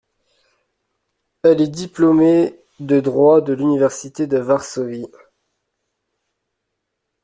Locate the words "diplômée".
1.67-2.59